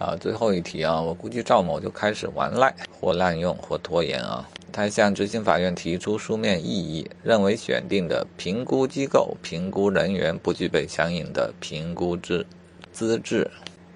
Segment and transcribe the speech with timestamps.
[0.00, 4.48] 啊，最后一题啊，我估计赵某就开始玩赖，或滥用，或拖延啊。
[4.72, 12.46] 他向执行法院提出书面异议，认为选定的评估机构、评估人员不具备相应的评估资
[12.90, 13.50] 资质。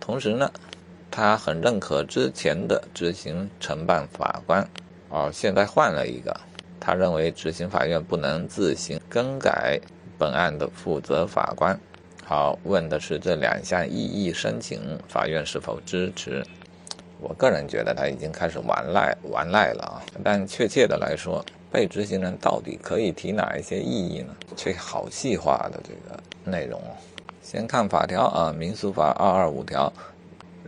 [0.00, 0.50] 同时呢，
[1.10, 4.66] 他很认可之前的执行承办法官，
[5.10, 6.34] 啊，现在换了一个，
[6.80, 9.78] 他认为执行法院不能自行更改
[10.16, 11.78] 本案的负责法官。
[12.30, 14.78] 好，问的是这两项异议申请，
[15.08, 16.46] 法院是否支持？
[17.20, 19.98] 我个人觉得他已经开始玩赖玩赖了啊。
[20.22, 24.32] 但确切的来说，被执行人到底可以提哪一些异议呢？
[24.54, 26.80] 这好细化的这个内容。
[27.42, 29.92] 先看法条啊，《民诉法》二二五条，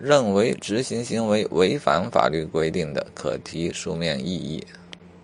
[0.00, 4.66] 认为执行行为违反法律规定的，可提书面异议。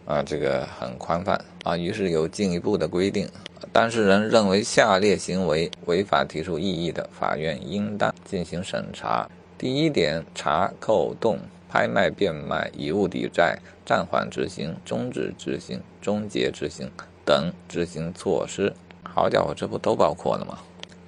[0.07, 1.77] 啊，这个很宽泛啊。
[1.77, 3.29] 于是有进一步的规定。
[3.73, 9.29] 当事人认为下列行为违法提出异议的，法院应当进行审查。
[9.59, 11.39] 第一点，查扣动、
[11.69, 16.91] 拍卖变卖、以物抵债、暂缓执行、终止执行、终结执行
[17.25, 18.73] 等执行措施。
[19.03, 20.59] 好家伙，这不都包括了吗？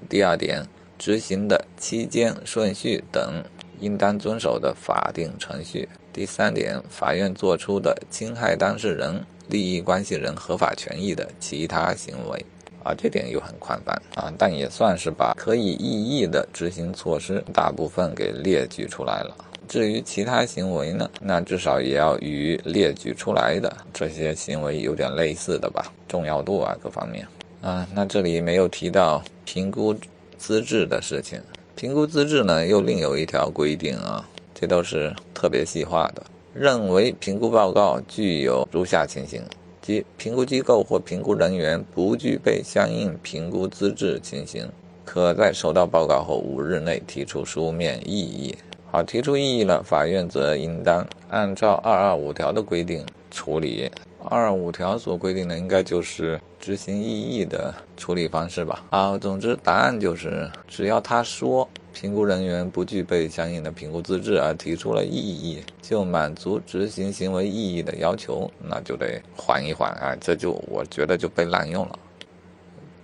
[0.08, 0.66] 第二点，
[0.98, 3.44] 执行的期间、顺序等
[3.80, 5.88] 应当遵守的法定程序。
[6.12, 12.44] 第三点，法院作出的侵害当事人利益关系人合法权益的其他行为。
[12.84, 19.36] 啊，这点又很宽泛啊，但也算是把可以异议的执行措施大部分给列举出来了。
[19.66, 27.26] 至于其他行为呢，那至少也要与列举出来的这些行为有点类似的吧，重要度啊各方面。
[27.60, 29.94] 啊，那这里没有提到评估
[30.38, 31.38] 资质的事情。
[31.78, 39.40] 评估资质呢，又另有一条规定啊，这都是特别细化的，认为评估报告具有如下情形。
[39.80, 44.68] 即评估机构或评估人员不具备相应评估资质情形，
[45.04, 48.52] 可在收到报告后五日内提出书面异议。
[48.90, 53.90] 好，提出异议了，法院则应当按照二二五条的规定处理。
[54.28, 58.84] 二五条所规定的，应该就是执行异议的处理方式吧？
[58.90, 61.68] 啊，总之答案就是，只要他说。
[61.90, 70.16] 评估人员不具备相应的评估资质而提出了异议，就满足执行行为异议的要求，那就得缓一缓啊！
[70.20, 71.98] 这就我觉得就被滥用了。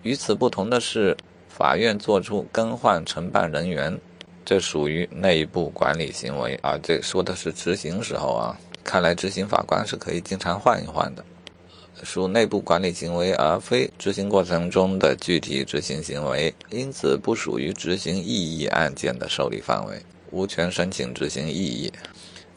[0.03, 1.17] 与此不同的是，
[1.49, 3.99] 法院作出更换承办人员，
[4.45, 6.79] 这属于内部管理行为啊。
[6.81, 11.25] 这说的是执行时候啊，看来执行法官是可以经常换一换的。
[12.03, 20.01] 属内部管理行为，而非执行过程中的具体执行行为，因此不属于执行异议案件的受理范围，
[20.31, 21.91] 无权申请执行异议。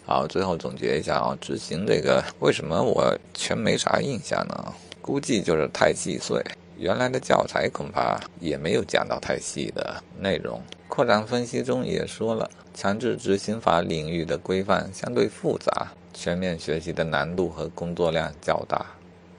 [0.06, 4.74] 好，最后总结一下啊，执行这个为什么我全没啥印象呢？
[5.02, 6.44] 估计就是太细碎，
[6.78, 10.62] 原来的教材恐怕也没有讲到太细的内容。
[10.90, 15.88] 扩展分析中也说了，强制执行法领域的规范相对复杂，
[16.20, 18.84] 全面学习的难度和工作量较大。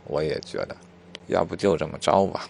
[0.05, 0.77] 我也觉得，
[1.27, 2.49] 要不就这么着吧。